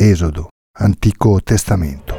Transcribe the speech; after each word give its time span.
Esodo, 0.00 0.50
Antico 0.78 1.40
Testamento. 1.42 2.14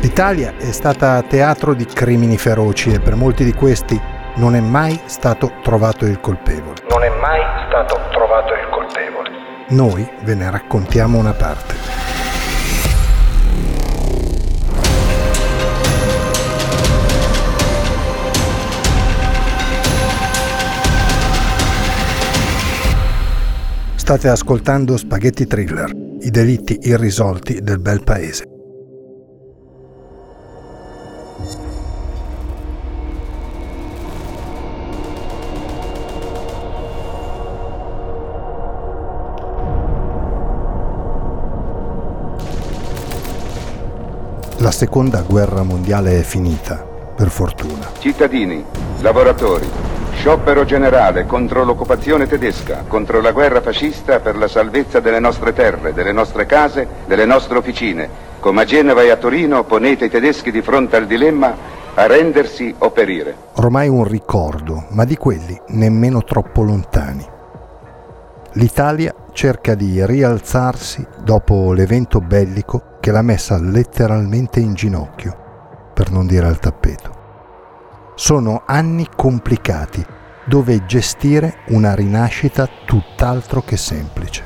L'Italia 0.00 0.56
è 0.56 0.72
stata 0.72 1.20
teatro 1.20 1.74
di 1.74 1.84
crimini 1.84 2.38
feroci 2.38 2.90
e 2.94 2.98
per 2.98 3.14
molti 3.14 3.44
di 3.44 3.52
questi 3.52 4.00
non 4.36 4.54
è 4.54 4.60
mai 4.60 4.98
stato 5.04 5.52
trovato 5.62 6.06
il 6.06 6.18
colpevole. 6.18 6.80
Non 6.88 7.02
è 7.02 7.10
mai 7.10 7.42
stato 7.68 8.00
trovato 8.10 8.54
il 8.54 8.68
colpevole. 8.70 9.30
Noi 9.68 10.08
ve 10.22 10.34
ne 10.34 10.50
raccontiamo 10.50 11.18
una 11.18 11.34
parte. 11.34 12.07
State 24.08 24.28
ascoltando 24.30 24.96
Spaghetti 24.96 25.46
Thriller, 25.46 25.92
i 26.20 26.30
delitti 26.30 26.78
irrisolti 26.80 27.60
del 27.60 27.78
bel 27.78 28.02
paese. 28.02 28.44
La 44.56 44.70
seconda 44.70 45.20
guerra 45.20 45.62
mondiale 45.62 46.18
è 46.18 46.22
finita, 46.22 46.76
per 47.14 47.28
fortuna. 47.28 47.90
Cittadini, 47.98 48.64
lavoratori, 49.02 49.68
sciopero 50.18 50.64
generale 50.64 51.26
contro 51.26 51.62
l'occupazione 51.62 52.26
tedesca, 52.26 52.82
contro 52.88 53.20
la 53.20 53.30
guerra 53.30 53.60
fascista 53.60 54.18
per 54.18 54.36
la 54.36 54.48
salvezza 54.48 54.98
delle 54.98 55.20
nostre 55.20 55.52
terre, 55.52 55.92
delle 55.92 56.10
nostre 56.10 56.44
case, 56.44 56.88
delle 57.06 57.24
nostre 57.24 57.56
officine. 57.56 58.08
Come 58.40 58.62
a 58.62 58.64
Genova 58.64 59.02
e 59.02 59.10
a 59.10 59.16
Torino 59.16 59.62
ponete 59.62 60.06
i 60.06 60.10
tedeschi 60.10 60.50
di 60.50 60.60
fronte 60.60 60.96
al 60.96 61.06
dilemma 61.06 61.54
a 61.94 62.06
rendersi 62.06 62.74
o 62.78 62.90
perire. 62.90 63.36
Ormai 63.54 63.88
un 63.88 64.02
ricordo, 64.02 64.86
ma 64.90 65.04
di 65.04 65.16
quelli 65.16 65.56
nemmeno 65.68 66.24
troppo 66.24 66.62
lontani. 66.62 67.24
L'Italia 68.54 69.14
cerca 69.32 69.76
di 69.76 70.04
rialzarsi 70.04 71.06
dopo 71.22 71.72
l'evento 71.72 72.18
bellico 72.18 72.96
che 72.98 73.12
l'ha 73.12 73.22
messa 73.22 73.56
letteralmente 73.60 74.58
in 74.58 74.74
ginocchio, 74.74 75.36
per 75.94 76.10
non 76.10 76.26
dire 76.26 76.46
al 76.46 76.58
tappeto. 76.58 77.17
Sono 78.20 78.62
anni 78.66 79.06
complicati 79.14 80.04
dove 80.44 80.84
gestire 80.86 81.58
una 81.68 81.94
rinascita 81.94 82.68
tutt'altro 82.84 83.62
che 83.62 83.76
semplice. 83.76 84.42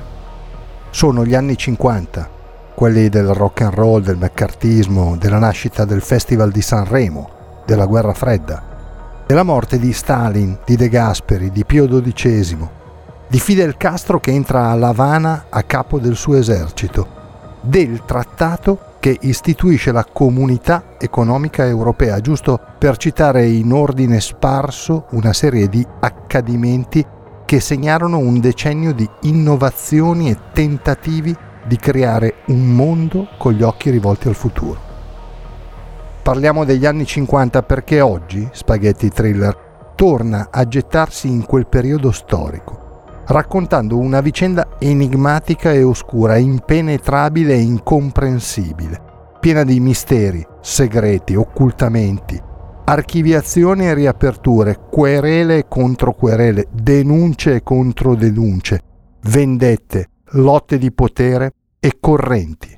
Sono 0.91 1.25
gli 1.25 1.35
anni 1.35 1.57
50, 1.57 2.29
quelli 2.75 3.09
del 3.09 3.33
rock 3.33 3.63
and 3.63 3.73
roll, 3.73 4.03
del 4.03 4.19
meccartismo, 4.19 5.17
della 5.17 5.39
nascita 5.39 5.87
del 5.87 6.03
Festival 6.03 6.51
di 6.51 6.61
Sanremo, 6.61 7.31
della 7.65 7.87
guerra 7.87 8.13
fredda, 8.13 9.25
della 9.27 9.43
morte 9.43 9.79
di 9.79 9.95
Stalin, 9.95 10.59
di 10.67 10.77
De 10.77 10.91
Gasperi, 10.91 11.51
di 11.51 11.65
Pio 11.65 11.89
XII, 11.89 12.69
di 13.27 13.41
Fidel 13.41 13.79
Castro 13.79 14.21
che 14.21 14.33
entra 14.33 14.69
a 14.69 14.75
La 14.75 14.89
Habana 14.89 15.47
a 15.49 15.63
capo 15.63 15.99
del 15.99 16.17
suo 16.17 16.37
esercito, 16.37 17.07
del 17.63 18.05
trattato 18.05 18.91
che 19.03 19.19
istituisce 19.23 19.91
la 19.91 20.05
comunità 20.05 20.95
economica 20.97 21.67
europea, 21.67 22.21
giusto 22.21 22.61
per 22.79 22.97
citare 22.99 23.45
in 23.49 23.73
ordine 23.73 24.21
sparso 24.21 25.07
una 25.11 25.33
serie 25.33 25.69
di 25.69 25.85
accadimenti 25.99 27.05
che 27.45 27.59
segnarono 27.59 28.19
un 28.19 28.39
decennio 28.39 28.93
di 28.93 29.11
innovazioni 29.23 30.31
e 30.31 30.39
tentativi 30.53 31.37
di 31.67 31.77
creare 31.79 32.45
un 32.47 32.65
mondo 32.65 33.27
con 33.39 33.55
gli 33.55 33.65
occhi 33.65 33.91
rivolti 33.91 34.29
al 34.29 34.37
futuro. 34.37 34.79
Parliamo 36.23 36.65
degli 36.65 36.87
anni 36.87 37.05
50 37.05 37.65
perché 37.65 38.01
oggi 38.01 38.49
Spaghetti 38.53 39.09
Thriller 39.09 39.95
torna 39.97 40.47
a 40.49 40.65
gettarsi 40.69 41.27
in 41.27 41.45
quel 41.45 41.67
periodo 41.67 42.13
storico 42.13 42.82
raccontando 43.27 43.99
una 43.99 44.21
vicenda 44.21 44.77
enigmatica 44.79 45.73
e 45.73 45.83
oscura, 45.83 46.37
impenetrabile 46.37 47.55
e 47.55 47.61
incomprensibile, 47.61 49.01
piena 49.41 49.65
di 49.65 49.81
misteri, 49.81 50.47
segreti, 50.61 51.35
occultamenti, 51.35 52.41
archiviazioni 52.85 53.87
e 53.87 53.95
riaperture, 53.95 54.79
querele 54.91 55.59
e 55.59 55.69
controquerele, 55.69 56.69
denunce 56.73 57.57
e 57.57 57.63
controdenunce, 57.63 58.81
vendette, 59.23 60.09
lotte 60.33 60.79
di 60.79 60.93
potere 60.93 61.53
e 61.79 61.97
correnti, 62.01 62.77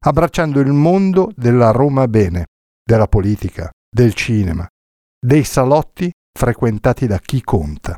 abbracciando 0.00 0.60
il 0.60 0.72
mondo 0.72 1.30
della 1.34 1.70
Roma 1.70 2.06
bene, 2.08 2.46
della 2.82 3.06
politica, 3.06 3.70
del 3.88 4.14
cinema, 4.14 4.66
dei 5.18 5.44
salotti 5.44 6.10
frequentati 6.32 7.06
da 7.06 7.18
chi 7.18 7.42
conta. 7.42 7.96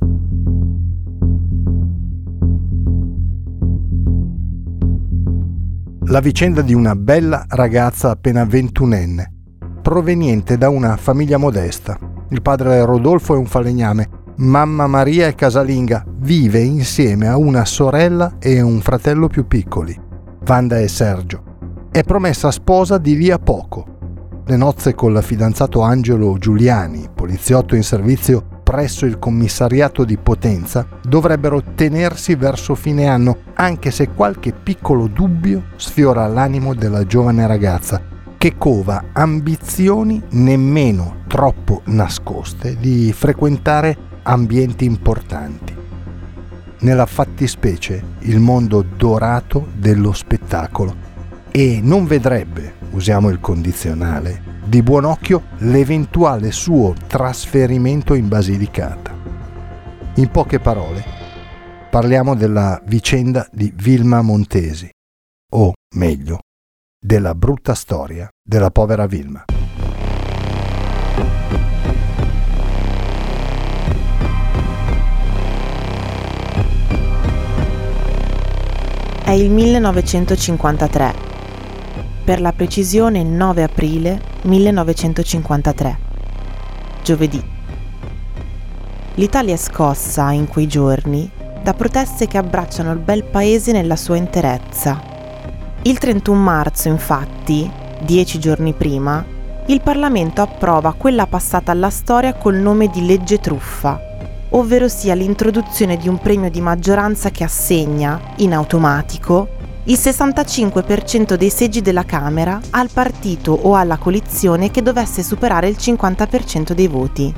La 6.07 6.21
vicenda 6.21 6.63
di 6.63 6.75
una 6.75 6.97
bella 6.97 7.45
ragazza 7.49 8.11
appena 8.11 8.45
ventunenne, 8.45 9.33
proveniente 9.81 10.59
da 10.59 10.69
una 10.69 10.97
famiglia 10.97 11.37
modesta. 11.37 11.97
Il 12.31 12.43
padre 12.43 12.85
Rodolfo 12.85 13.35
è 13.35 13.39
un 13.39 13.47
falegname, 13.47 14.09
mamma 14.37 14.89
Maria 14.89 15.29
è 15.29 15.35
casalinga, 15.35 16.05
vive 16.17 16.59
insieme 16.59 17.29
a 17.29 17.37
una 17.37 17.65
sorella 17.65 18.37
e 18.41 18.61
un 18.61 18.81
fratello 18.81 19.29
più 19.29 19.47
piccoli, 19.47 19.99
Vanda 20.45 20.81
e 20.81 20.89
Sergio. 20.89 21.45
È 21.91 22.03
promessa 22.03 22.51
sposa 22.51 22.99
di 22.99 23.17
lì 23.17 23.31
a 23.31 23.39
poco. 23.39 23.87
Le 24.45 24.57
nozze 24.57 24.95
con 24.95 25.13
la 25.13 25.23
fidanzato 25.23 25.83
Angelo 25.83 26.37
Giuliani, 26.37 27.09
poliziotto 27.15 27.77
in 27.77 27.85
servizio 27.85 28.52
presso 28.73 29.05
il 29.05 29.19
commissariato 29.19 30.03
di 30.03 30.17
Potenza 30.17 30.87
dovrebbero 31.07 31.63
tenersi 31.75 32.37
verso 32.37 32.75
fine 32.75 33.07
anno, 33.07 33.41
anche 33.53 33.91
se 33.91 34.09
qualche 34.09 34.55
piccolo 34.55 35.09
dubbio 35.09 35.65
sfiora 35.77 36.27
l'animo 36.27 36.73
della 36.73 37.05
giovane 37.05 37.47
ragazza, 37.47 38.01
che 38.39 38.55
cova 38.57 39.09
ambizioni 39.13 40.23
nemmeno 40.31 41.17
troppo 41.27 41.83
nascoste 41.85 42.79
di 42.79 43.13
frequentare 43.13 43.95
ambienti 44.23 44.87
importanti. 44.87 45.77
Nella 46.79 47.05
fattispecie 47.05 48.03
il 48.21 48.41
mondo 48.41 48.83
dorato 48.97 49.67
dello 49.77 50.15
spettacolo 50.15 50.95
e 51.51 51.79
non 51.83 52.07
vedrebbe, 52.07 52.73
usiamo 52.93 53.29
il 53.29 53.39
condizionale, 53.39 54.52
di 54.73 54.83
buon 54.83 55.05
occhio 55.05 55.49
l'eventuale 55.59 56.51
suo 56.51 56.95
trasferimento 57.07 58.15
in 58.15 58.27
Basilicata. 58.27 59.15
In 60.15 60.31
poche 60.31 60.61
parole, 60.61 61.05
parliamo 61.91 62.35
della 62.35 62.81
vicenda 62.87 63.47
di 63.53 63.71
Vilma 63.77 64.23
Montesi, 64.23 64.91
o 65.57 65.75
meglio, 65.97 66.39
della 66.99 67.35
brutta 67.35 67.75
storia 67.75 68.31
della 68.43 68.71
povera 68.71 69.05
Vilma. 69.05 69.45
È 79.23 79.33
il 79.33 79.51
1953 79.51 81.32
per 82.25 82.41
la 82.41 82.53
precisione 82.53 83.23
9 83.25 83.63
aprile 83.65 84.21
1953, 84.43 85.99
giovedì. 87.03 87.43
L'Italia 89.15 89.55
è 89.55 89.59
scossa 89.59 90.31
in 90.31 90.47
quei 90.47 90.67
giorni 90.67 91.29
da 91.63 91.75
proteste 91.75 92.27
che 92.27 92.39
abbracciano 92.39 92.93
il 92.93 92.99
bel 92.99 93.25
paese 93.25 93.73
nella 93.73 93.97
sua 93.97 94.17
interezza. 94.17 95.01
Il 95.83 95.99
31 95.99 96.39
marzo, 96.41 96.89
infatti, 96.89 97.71
dieci 98.01 98.39
giorni 98.39 98.73
prima, 98.73 99.25
il 99.67 99.81
Parlamento 99.81 100.43
approva 100.43 100.95
quella 100.95 101.27
passata 101.27 101.73
alla 101.73 101.91
storia 101.91 102.35
col 102.35 102.57
nome 102.57 102.89
di 102.89 103.05
legge 103.05 103.39
truffa, 103.39 104.01
ovvero 104.51 104.89
sia 104.89 105.15
l'introduzione 105.15 105.97
di 105.97 106.09
un 106.09 106.19
premio 106.19 106.51
di 106.51 106.61
maggioranza 106.61 107.31
che 107.31 107.45
assegna, 107.45 108.21
in 108.37 108.55
automatico, 108.55 109.61
il 109.85 109.99
65% 109.99 111.35
dei 111.35 111.51
seggi 111.51 111.81
della 111.81 112.05
Camera 112.05 112.61
al 112.71 112.89
partito 112.93 113.51
o 113.51 113.75
alla 113.75 113.97
coalizione 113.97 114.71
che 114.71 114.81
dovesse 114.81 115.25
superare 115.25 115.67
il 115.69 115.77
50% 115.77 116.71
dei 116.71 116.87
voti. 116.87 117.35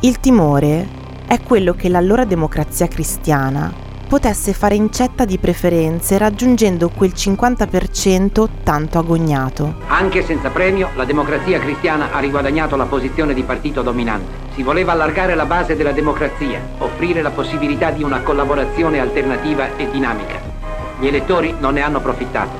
Il 0.00 0.18
timore 0.18 0.88
è 1.26 1.38
quello 1.42 1.74
che 1.74 1.90
l'allora 1.90 2.24
democrazia 2.24 2.88
cristiana 2.88 3.70
potesse 4.08 4.54
fare 4.54 4.76
incetta 4.76 5.26
di 5.26 5.36
preferenze 5.36 6.16
raggiungendo 6.16 6.88
quel 6.88 7.12
50% 7.14 8.48
tanto 8.62 8.98
agognato. 8.98 9.74
Anche 9.88 10.24
senza 10.24 10.48
premio, 10.48 10.88
la 10.94 11.04
democrazia 11.04 11.58
cristiana 11.58 12.12
ha 12.12 12.18
riguadagnato 12.18 12.76
la 12.76 12.86
posizione 12.86 13.34
di 13.34 13.42
partito 13.42 13.82
dominante. 13.82 14.46
Si 14.54 14.62
voleva 14.62 14.92
allargare 14.92 15.34
la 15.34 15.44
base 15.44 15.76
della 15.76 15.92
democrazia, 15.92 16.62
offrire 16.78 17.20
la 17.20 17.30
possibilità 17.30 17.90
di 17.90 18.02
una 18.02 18.22
collaborazione 18.22 18.98
alternativa 18.98 19.76
e 19.76 19.90
dinamica. 19.90 20.47
Gli 21.00 21.06
elettori 21.06 21.54
non 21.60 21.74
ne 21.74 21.82
hanno 21.82 21.98
approfittato. 21.98 22.50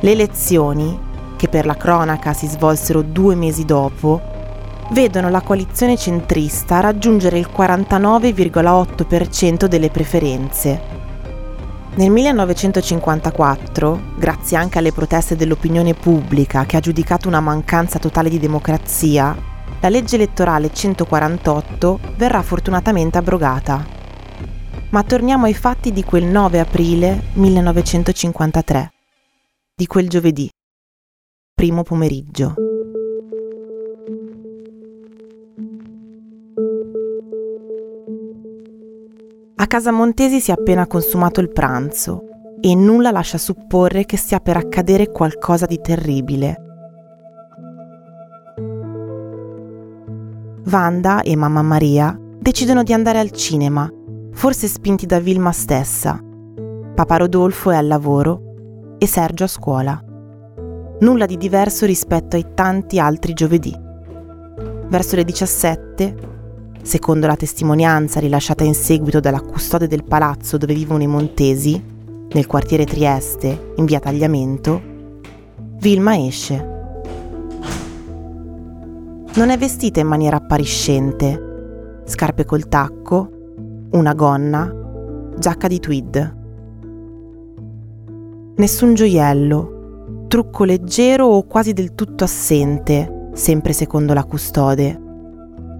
Le 0.00 0.10
elezioni, 0.10 1.00
che 1.36 1.48
per 1.48 1.64
la 1.64 1.76
cronaca 1.76 2.34
si 2.34 2.46
svolsero 2.46 3.00
due 3.00 3.34
mesi 3.34 3.64
dopo, 3.64 4.20
vedono 4.90 5.30
la 5.30 5.40
coalizione 5.40 5.96
centrista 5.96 6.80
raggiungere 6.80 7.38
il 7.38 7.48
49,8% 7.50 9.64
delle 9.64 9.88
preferenze. 9.88 10.78
Nel 11.94 12.10
1954, 12.10 14.00
grazie 14.16 14.58
anche 14.58 14.76
alle 14.76 14.92
proteste 14.92 15.34
dell'opinione 15.34 15.94
pubblica 15.94 16.66
che 16.66 16.76
ha 16.76 16.80
giudicato 16.80 17.28
una 17.28 17.40
mancanza 17.40 17.98
totale 17.98 18.28
di 18.28 18.38
democrazia, 18.38 19.34
la 19.80 19.88
legge 19.88 20.16
elettorale 20.16 20.70
148 20.70 21.98
verrà 22.16 22.42
fortunatamente 22.42 23.16
abrogata. 23.16 24.04
Ma 24.90 25.02
torniamo 25.02 25.46
ai 25.46 25.54
fatti 25.54 25.92
di 25.92 26.04
quel 26.04 26.24
9 26.24 26.60
aprile 26.60 27.22
1953, 27.34 28.92
di 29.74 29.86
quel 29.86 30.08
giovedì, 30.08 30.48
primo 31.54 31.82
pomeriggio. 31.82 32.54
A 39.56 39.66
casa 39.66 39.90
Montesi 39.90 40.40
si 40.40 40.50
è 40.50 40.54
appena 40.54 40.86
consumato 40.86 41.40
il 41.40 41.50
pranzo 41.50 42.20
e 42.60 42.74
nulla 42.74 43.10
lascia 43.10 43.38
supporre 43.38 44.04
che 44.04 44.16
stia 44.16 44.38
per 44.38 44.56
accadere 44.56 45.10
qualcosa 45.10 45.66
di 45.66 45.80
terribile. 45.80 46.56
Wanda 50.70 51.22
e 51.22 51.34
mamma 51.36 51.62
Maria 51.62 52.16
decidono 52.38 52.82
di 52.82 52.92
andare 52.92 53.18
al 53.18 53.32
cinema, 53.32 53.90
forse 54.46 54.68
spinti 54.68 55.06
da 55.06 55.18
Vilma 55.18 55.50
stessa. 55.50 56.22
Papà 56.94 57.16
Rodolfo 57.16 57.72
è 57.72 57.74
al 57.74 57.88
lavoro 57.88 58.94
e 58.96 59.04
Sergio 59.04 59.42
a 59.42 59.48
scuola. 59.48 60.00
Nulla 61.00 61.26
di 61.26 61.36
diverso 61.36 61.84
rispetto 61.84 62.36
ai 62.36 62.54
tanti 62.54 63.00
altri 63.00 63.32
giovedì. 63.32 63.76
Verso 64.86 65.16
le 65.16 65.24
17 65.24 66.14
Secondo 66.80 67.26
la 67.26 67.34
testimonianza 67.34 68.20
rilasciata 68.20 68.62
in 68.62 68.74
seguito 68.74 69.18
dalla 69.18 69.40
custode 69.40 69.88
del 69.88 70.04
palazzo 70.04 70.56
dove 70.58 70.74
vivono 70.74 71.02
i 71.02 71.08
Montesi, 71.08 71.82
nel 72.28 72.46
quartiere 72.46 72.84
Trieste, 72.84 73.72
in 73.74 73.84
via 73.84 73.98
Tagliamento, 73.98 74.80
Vilma 75.80 76.24
esce. 76.24 76.54
Non 79.34 79.50
è 79.50 79.58
vestita 79.58 79.98
in 79.98 80.06
maniera 80.06 80.36
appariscente, 80.36 82.02
scarpe 82.04 82.44
col 82.44 82.68
tacco, 82.68 83.35
una 83.96 84.14
gonna, 84.14 84.72
giacca 85.36 85.66
di 85.66 85.80
tweed. 85.80 86.36
Nessun 88.56 88.94
gioiello, 88.94 90.24
trucco 90.28 90.64
leggero 90.64 91.26
o 91.26 91.46
quasi 91.46 91.72
del 91.72 91.94
tutto 91.94 92.24
assente, 92.24 93.30
sempre 93.32 93.72
secondo 93.72 94.14
la 94.14 94.24
custode 94.24 95.04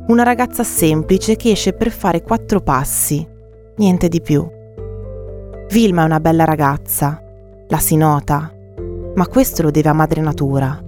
una 0.08 0.22
ragazza 0.22 0.62
semplice 0.62 1.34
che 1.34 1.50
esce 1.50 1.72
per 1.72 1.90
fare 1.90 2.22
quattro 2.22 2.60
passi, 2.60 3.26
niente 3.76 4.06
di 4.06 4.20
più. 4.20 4.48
Vilma 5.68 6.02
è 6.02 6.04
una 6.04 6.20
bella 6.20 6.44
ragazza, 6.44 7.20
la 7.66 7.78
si 7.78 7.96
nota, 7.96 8.52
ma 9.16 9.26
questo 9.26 9.62
lo 9.62 9.72
deve 9.72 9.88
a 9.88 9.94
madre 9.94 10.20
natura. 10.20 10.80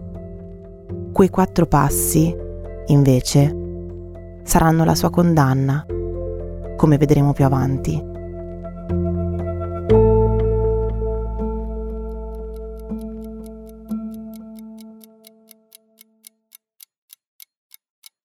Quei 1.12 1.30
quattro 1.30 1.66
passi, 1.66 2.32
invece, 2.86 3.56
saranno 4.44 4.84
la 4.84 4.94
sua 4.94 5.10
condanna, 5.10 5.84
come 6.78 6.96
vedremo 6.96 7.32
più 7.32 7.44
avanti. 7.44 8.00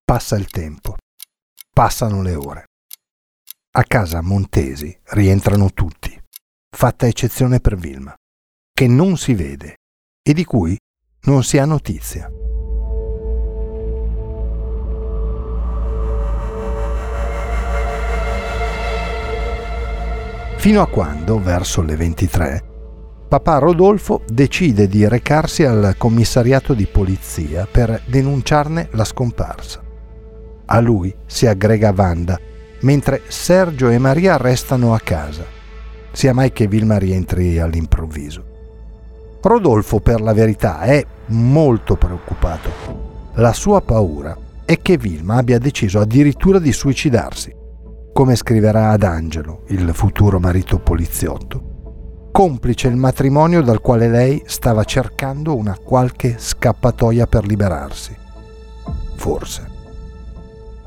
Passa 0.06 0.36
il 0.36 0.48
tempo. 0.52 0.96
Passano 1.74 2.22
le 2.22 2.36
ore. 2.36 2.66
A 3.72 3.84
casa 3.86 4.22
Montesi 4.22 4.96
rientrano 5.06 5.72
tutti, 5.74 6.16
fatta 6.70 7.08
eccezione 7.08 7.60
per 7.60 7.76
Vilma, 7.76 8.14
che 8.72 8.86
non 8.86 9.18
si 9.18 9.34
vede 9.34 9.78
e 10.22 10.34
di 10.34 10.46
cui 10.46 10.78
non 11.22 11.44
si 11.44 11.58
ha 11.58 11.66
notizia. 11.66 12.30
Fino 20.64 20.82
a 20.82 20.88
quando, 20.88 21.42
verso 21.42 21.82
le 21.82 21.98
23, 21.98 22.64
papà 23.28 23.58
Rodolfo 23.58 24.22
decide 24.26 24.88
di 24.88 25.06
recarsi 25.06 25.66
al 25.66 25.96
commissariato 25.98 26.74
di 26.74 26.86
polizia 26.86 27.68
per 27.70 28.02
denunciarne 28.06 28.88
la 28.92 29.04
scomparsa. 29.04 29.84
A 30.68 30.80
lui 30.80 31.14
si 31.26 31.48
aggrega 31.48 31.94
Wanda, 31.94 32.40
mentre 32.80 33.24
Sergio 33.28 33.90
e 33.90 33.98
Maria 33.98 34.38
restano 34.38 34.94
a 34.94 35.02
casa. 35.02 35.44
Sia 36.14 36.34
mai 36.34 36.54
che 36.54 36.68
Vilma 36.68 36.98
rientri 36.98 37.60
all'improvviso. 37.60 38.46
Rodolfo, 39.42 40.00
per 40.00 40.22
la 40.22 40.32
verità, 40.32 40.80
è 40.80 41.06
molto 41.26 41.98
preoccupato. 41.98 43.32
La 43.34 43.52
sua 43.52 43.82
paura 43.82 44.34
è 44.64 44.82
che 44.82 44.96
Vilma 44.96 45.36
abbia 45.36 45.60
deciso 45.60 46.00
addirittura 46.00 46.58
di 46.58 46.72
suicidarsi, 46.72 47.54
come 48.14 48.36
scriverà 48.36 48.92
ad 48.92 49.02
Angelo, 49.02 49.64
il 49.70 49.92
futuro 49.92 50.40
marito 50.40 50.78
poliziotto, 50.78 52.30
complice 52.32 52.88
il 52.88 52.96
matrimonio 52.96 53.64
dal 53.64 53.82
quale 53.82 54.08
lei 54.08 54.44
stava 54.46 54.84
cercando 54.84 55.56
una 55.58 55.76
qualche 55.84 56.36
scappatoia 56.38 57.26
per 57.26 57.46
liberarsi. 57.46 58.16
Forse. 59.16 59.72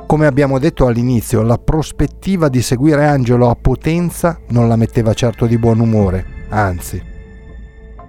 Come 0.07 0.27
abbiamo 0.27 0.61
detto 0.61 0.87
all'inizio, 0.87 1.43
la 1.43 1.59
prospettiva 1.59 2.49
di 2.49 2.63
seguire 2.63 3.07
Angelo 3.07 3.51
a 3.51 3.57
Potenza 3.61 4.39
non 4.51 4.69
la 4.69 4.77
metteva 4.77 5.13
certo 5.13 5.47
di 5.47 5.59
buon 5.59 5.81
umore, 5.81 6.25
anzi. 6.51 7.03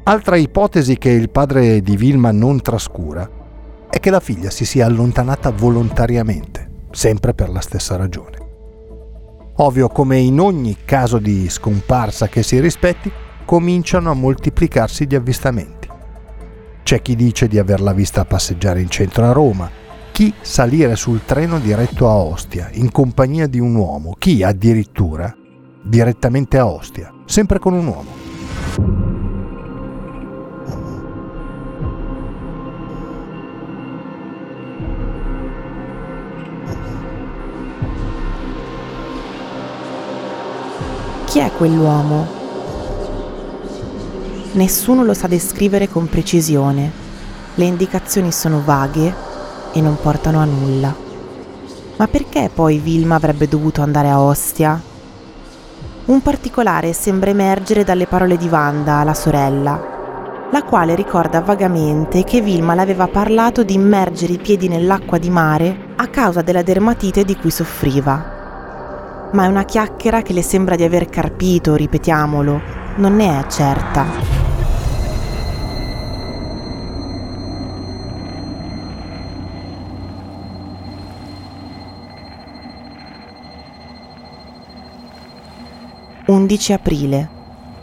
Altra 0.03 0.37
ipotesi 0.37 0.99
che 0.99 1.09
il 1.09 1.31
padre 1.31 1.81
di 1.81 1.97
Vilma 1.97 2.31
non 2.31 2.61
trascura 2.61 3.27
è 3.89 3.99
che 3.99 4.11
la 4.11 4.19
figlia 4.19 4.51
si 4.51 4.63
sia 4.63 4.85
allontanata 4.85 5.49
volontariamente, 5.49 6.69
sempre 6.91 7.33
per 7.33 7.49
la 7.49 7.61
stessa 7.61 7.95
ragione. 7.95 8.46
Ovvio, 9.59 9.87
come 9.87 10.19
in 10.19 10.39
ogni 10.39 10.77
caso 10.85 11.17
di 11.17 11.49
scomparsa 11.49 12.27
che 12.27 12.43
si 12.43 12.59
rispetti, 12.59 13.11
cominciano 13.43 14.11
a 14.11 14.13
moltiplicarsi 14.13 15.07
gli 15.07 15.15
avvistamenti. 15.15 15.87
C'è 16.83 17.01
chi 17.01 17.15
dice 17.15 17.47
di 17.47 17.57
averla 17.57 17.91
vista 17.91 18.23
passeggiare 18.23 18.81
in 18.81 18.89
centro 18.89 19.25
a 19.25 19.31
Roma, 19.31 19.69
chi 20.11 20.31
salire 20.41 20.95
sul 20.95 21.21
treno 21.25 21.57
diretto 21.57 22.07
a 22.07 22.13
Ostia 22.13 22.69
in 22.73 22.91
compagnia 22.91 23.47
di 23.47 23.59
un 23.59 23.73
uomo, 23.73 24.15
chi 24.19 24.43
addirittura 24.43 25.35
direttamente 25.83 26.59
a 26.59 26.67
Ostia, 26.67 27.11
sempre 27.25 27.57
con 27.57 27.73
un 27.73 27.87
uomo. 27.87 29.06
Chi 41.37 41.43
è 41.43 41.51
quell'uomo? 41.51 42.25
Nessuno 44.53 45.03
lo 45.03 45.13
sa 45.13 45.27
descrivere 45.27 45.87
con 45.87 46.09
precisione. 46.09 46.91
Le 47.53 47.63
indicazioni 47.63 48.31
sono 48.31 48.63
vaghe 48.65 49.13
e 49.71 49.79
non 49.79 49.99
portano 50.01 50.39
a 50.39 50.45
nulla. 50.45 50.95
Ma 51.97 52.07
perché 52.07 52.49
poi 52.51 52.79
Vilma 52.79 53.13
avrebbe 53.13 53.47
dovuto 53.47 53.83
andare 53.83 54.09
a 54.09 54.19
Ostia? 54.19 54.81
Un 56.05 56.21
particolare 56.23 56.91
sembra 56.93 57.29
emergere 57.29 57.83
dalle 57.83 58.07
parole 58.07 58.35
di 58.35 58.47
Wanda, 58.47 59.03
la 59.03 59.13
sorella, 59.13 60.47
la 60.51 60.63
quale 60.63 60.95
ricorda 60.95 61.41
vagamente 61.41 62.23
che 62.23 62.41
Vilma 62.41 62.73
le 62.73 62.81
aveva 62.81 63.07
parlato 63.07 63.61
di 63.61 63.75
immergere 63.75 64.33
i 64.33 64.39
piedi 64.39 64.67
nell'acqua 64.67 65.19
di 65.19 65.29
mare 65.29 65.93
a 65.97 66.07
causa 66.07 66.41
della 66.41 66.63
dermatite 66.63 67.23
di 67.23 67.35
cui 67.35 67.51
soffriva. 67.51 68.36
Ma 69.29 69.43
è 69.43 69.47
una 69.47 69.65
chiacchiera 69.65 70.21
che 70.21 70.33
le 70.33 70.41
sembra 70.41 70.75
di 70.75 70.83
aver 70.83 71.09
carpito, 71.09 71.75
ripetiamolo, 71.75 72.61
non 72.95 73.15
ne 73.15 73.39
è 73.39 73.47
certa. 73.47 74.05
«11 86.25 86.73
aprile, 86.73 87.29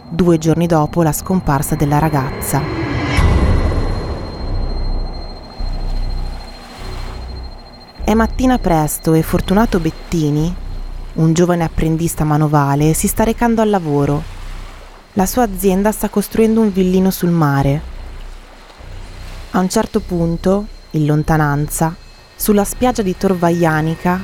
due 0.08 0.38
giorni 0.38 0.66
dopo 0.66 1.02
la 1.02 1.12
scomparsa 1.12 1.76
della 1.76 1.98
ragazza. 1.98 2.60
È 8.04 8.12
mattina 8.12 8.58
presto 8.58 9.14
e 9.14 9.22
Fortunato 9.22 9.80
Bettini, 9.80 10.54
un 11.14 11.32
giovane 11.32 11.64
apprendista 11.64 12.24
manovale, 12.24 12.92
si 12.94 13.06
sta 13.06 13.24
recando 13.24 13.62
al 13.62 13.70
lavoro. 13.70 14.22
La 15.14 15.26
sua 15.26 15.44
azienda 15.44 15.92
sta 15.92 16.08
costruendo 16.08 16.60
un 16.60 16.72
villino 16.72 17.10
sul 17.10 17.30
mare. 17.30 17.80
A 19.52 19.58
un 19.60 19.68
certo 19.68 20.00
punto, 20.00 20.66
in 20.92 21.06
lontananza, 21.06 21.94
sulla 22.34 22.64
spiaggia 22.64 23.02
di 23.02 23.16
Torvaianica, 23.16 24.20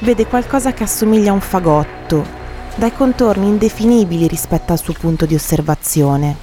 vede 0.00 0.26
qualcosa 0.26 0.72
che 0.72 0.84
assomiglia 0.84 1.30
a 1.30 1.34
un 1.34 1.40
fagotto 1.40 2.36
dai 2.76 2.94
contorni 2.94 3.48
indefinibili 3.48 4.28
rispetto 4.28 4.70
al 4.70 4.78
suo 4.78 4.92
punto 4.92 5.26
di 5.26 5.34
osservazione. 5.34 6.36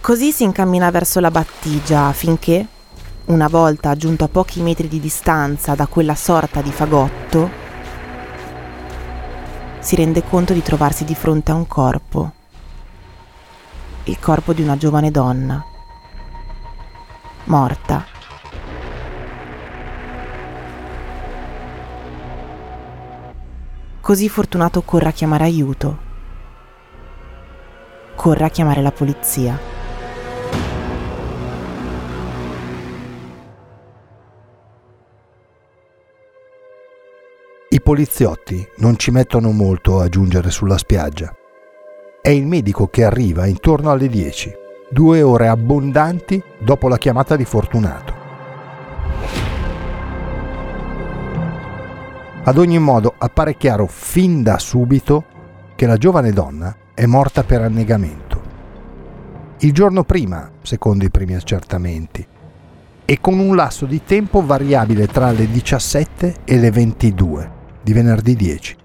Così 0.00 0.32
si 0.32 0.44
incammina 0.44 0.90
verso 0.90 1.20
la 1.20 1.30
battigia 1.30 2.10
finché, 2.12 2.66
una 3.26 3.48
volta 3.48 3.94
giunto 3.94 4.24
a 4.24 4.28
pochi 4.28 4.62
metri 4.62 4.88
di 4.88 4.98
distanza 4.98 5.74
da 5.74 5.86
quella 5.86 6.14
sorta 6.14 6.62
di 6.62 6.72
fagotto, 6.72 7.67
si 9.78 9.96
rende 9.96 10.24
conto 10.24 10.52
di 10.52 10.62
trovarsi 10.62 11.04
di 11.04 11.14
fronte 11.14 11.50
a 11.50 11.54
un 11.54 11.66
corpo. 11.66 12.32
Il 14.04 14.18
corpo 14.18 14.52
di 14.52 14.62
una 14.62 14.76
giovane 14.76 15.10
donna, 15.10 15.62
morta 17.44 18.16
Così 24.08 24.26
Fortunato 24.30 24.80
corre 24.80 25.10
a 25.10 25.12
chiamare 25.12 25.44
aiuto. 25.44 25.98
Corre 28.14 28.44
a 28.46 28.48
chiamare 28.48 28.80
la 28.80 28.90
polizia. 28.90 29.67
I 37.70 37.82
poliziotti 37.82 38.66
non 38.76 38.96
ci 38.96 39.10
mettono 39.10 39.50
molto 39.50 40.00
a 40.00 40.08
giungere 40.08 40.50
sulla 40.50 40.78
spiaggia. 40.78 41.34
È 42.22 42.30
il 42.30 42.46
medico 42.46 42.86
che 42.86 43.04
arriva 43.04 43.44
intorno 43.44 43.90
alle 43.90 44.08
10, 44.08 44.54
due 44.88 45.20
ore 45.20 45.48
abbondanti 45.48 46.42
dopo 46.58 46.88
la 46.88 46.96
chiamata 46.96 47.36
di 47.36 47.44
Fortunato. 47.44 48.14
Ad 52.42 52.56
ogni 52.56 52.78
modo 52.78 53.12
appare 53.18 53.58
chiaro 53.58 53.86
fin 53.86 54.42
da 54.42 54.58
subito 54.58 55.24
che 55.76 55.84
la 55.84 55.98
giovane 55.98 56.32
donna 56.32 56.74
è 56.94 57.04
morta 57.04 57.44
per 57.44 57.60
annegamento. 57.60 58.40
Il 59.58 59.74
giorno 59.74 60.04
prima, 60.04 60.52
secondo 60.62 61.04
i 61.04 61.10
primi 61.10 61.34
accertamenti, 61.34 62.26
e 63.04 63.20
con 63.20 63.38
un 63.38 63.54
lasso 63.54 63.84
di 63.84 64.02
tempo 64.04 64.40
variabile 64.44 65.06
tra 65.06 65.30
le 65.32 65.46
17 65.50 66.36
e 66.46 66.58
le 66.58 66.70
22 66.70 67.56
di 67.88 67.94
venerdì 67.94 68.34
10. 68.34 68.76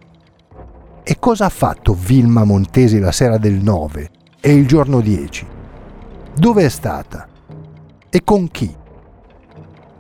E 1.04 1.20
cosa 1.20 1.48
ha 1.48 1.50
fatto 1.50 1.94
Vilma 1.94 2.46
Montesi 2.46 3.00
la 3.00 3.12
sera 3.12 3.38
del 3.38 3.56
9 3.56 4.10
e 4.40 4.54
il 4.54 4.66
giorno 4.66 5.02
10? 5.02 5.46
Dove 6.34 6.64
è 6.64 6.70
stata? 6.70 7.28
E 8.10 8.24
con 8.24 8.48
chi? 8.50 8.74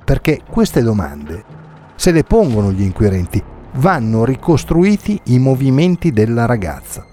Perché 0.06 0.40
queste 0.50 0.82
domande 0.82 1.44
se 1.96 2.12
le 2.12 2.24
pongono 2.24 2.72
gli 2.72 2.82
inquirenti 2.82 3.44
vanno 3.74 4.24
ricostruiti 4.24 5.20
i 5.26 5.38
movimenti 5.38 6.14
della 6.14 6.46
ragazza. 6.46 7.06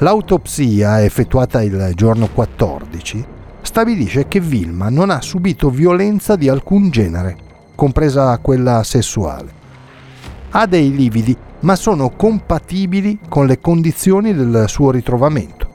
L'autopsia 0.00 1.02
effettuata 1.02 1.62
il 1.62 1.92
giorno 1.94 2.28
14 2.28 3.24
stabilisce 3.62 4.28
che 4.28 4.40
Vilma 4.40 4.90
non 4.90 5.08
ha 5.08 5.22
subito 5.22 5.70
violenza 5.70 6.36
di 6.36 6.50
alcun 6.50 6.90
genere, 6.90 7.34
compresa 7.74 8.36
quella 8.42 8.82
sessuale. 8.82 9.64
Ha 10.58 10.64
dei 10.64 10.90
lividi, 10.90 11.36
ma 11.60 11.76
sono 11.76 12.08
compatibili 12.08 13.18
con 13.28 13.44
le 13.44 13.60
condizioni 13.60 14.32
del 14.32 14.64
suo 14.68 14.90
ritrovamento. 14.90 15.68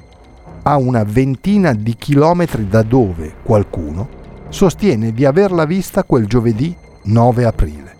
A 0.63 0.77
una 0.77 1.03
ventina 1.03 1.71
di 1.73 1.93
chilometri 1.95 2.67
da 2.67 2.81
dove 2.81 3.31
qualcuno 3.43 4.09
sostiene 4.49 5.11
di 5.13 5.23
averla 5.23 5.65
vista 5.65 6.03
quel 6.03 6.25
giovedì 6.25 6.75
9 7.03 7.45
aprile. 7.45 7.95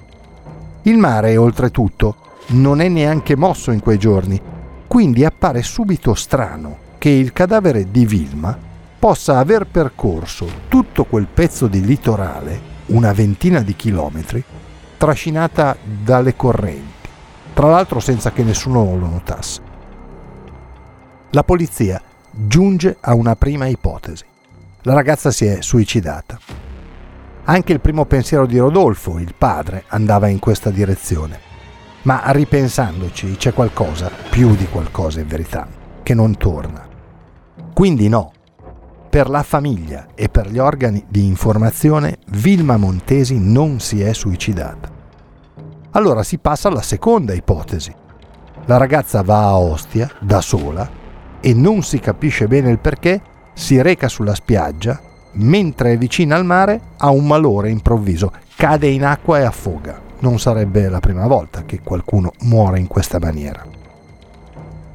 Il 0.82 0.98
mare, 0.98 1.38
oltretutto, 1.38 2.16
non 2.48 2.82
è 2.82 2.88
neanche 2.88 3.36
mosso 3.36 3.70
in 3.70 3.80
quei 3.80 4.00
giorni, 4.00 4.42
quindi 4.88 5.24
appare 5.24 5.62
subito 5.62 6.16
strano 6.16 6.78
che 6.98 7.10
il 7.10 7.32
cadavere 7.32 7.92
di 7.92 8.08
Vilma 8.08 8.58
possa 8.98 9.38
aver 9.38 9.68
percorso 9.68 10.48
tutto 10.68 11.04
quel 11.04 11.28
pezzo 11.32 11.68
di 11.68 11.86
litorale, 11.86 12.60
una 12.88 13.14
ventina 13.14 13.62
di 13.62 13.76
chilometri, 13.76 14.44
trascinata 15.01 15.75
dalle 15.81 16.36
correnti, 16.36 17.10
tra 17.55 17.70
l'altro 17.70 18.00
senza 18.00 18.31
che 18.31 18.43
nessuno 18.43 18.84
lo 18.84 19.08
notasse. 19.08 19.60
La 21.31 21.41
polizia 21.41 22.00
giunge 22.29 22.98
a 23.00 23.15
una 23.15 23.36
prima 23.36 23.65
ipotesi. 23.65 24.24
La 24.84 24.93
ragazza 24.93 25.31
si 25.31 25.46
è 25.46 25.63
suicidata. 25.63 26.38
Anche 27.46 27.74
il 27.74 27.79
primo 27.79 28.05
pensiero 28.05 28.46
di 28.46 28.60
Rodolfo, 28.60 29.17
il 29.17 29.34
padre, 29.36 29.86
andava 29.88 30.27
in 30.27 30.38
questa 30.38 30.70
direzione. 30.70 31.39
Ma 32.03 32.22
ripensandoci 32.25 33.38
c'è 33.38 33.53
qualcosa, 33.53 34.12
più 34.29 34.55
di 34.55 34.67
qualcosa 34.67 35.20
in 35.20 35.27
verità, 35.27 35.67
che 36.03 36.13
non 36.13 36.38
torna. 36.38 36.88
Quindi 37.74 38.08
no. 38.08 38.34
Per 39.12 39.30
la 39.30 39.44
famiglia 39.44 40.08
e 40.15 40.30
per 40.30 40.50
gli 40.50 40.58
organi 40.58 41.03
di 41.06 41.25
informazione 41.25 42.20
Vilma 42.27 42.77
Montesi 42.77 43.39
non 43.39 43.82
si 43.82 44.01
è 44.01 44.13
suicidata. 44.13 44.89
Allora 45.91 46.24
si 46.24 46.38
passa 46.38 46.70
alla 46.70 46.82
seconda 46.82 47.34
ipotesi. 47.34 47.94
La 48.68 48.77
ragazza 48.77 49.22
va 49.22 49.48
a 49.48 49.58
Ostia 49.58 50.10
da 50.22 50.39
sola 50.39 50.89
e 51.41 51.53
non 51.53 51.84
si 51.84 52.00
capisce 52.00 52.48
bene 52.48 52.70
il 52.70 52.80
perché, 52.80 53.22
si 53.51 53.82
reca 53.82 54.08
sulla 54.08 54.34
spiaggia 54.34 54.98
mentre 55.34 55.91
è 55.91 55.98
vicina 55.98 56.38
al 56.38 56.46
mare 56.46 56.80
ha 56.96 57.10
un 57.10 57.27
malore 57.27 57.70
improvviso, 57.70 58.32
cade 58.56 58.88
in 58.88 59.03
acqua 59.03 59.39
e 59.39 59.44
affoga. 59.44 60.00
Non 60.20 60.39
sarebbe 60.39 60.88
la 60.88 61.01
prima 61.01 61.27
volta 61.27 61.65
che 61.65 61.82
qualcuno 61.84 62.32
muore 62.44 62.80
in 62.80 62.88
questa 62.88 63.20
maniera. 63.20 63.62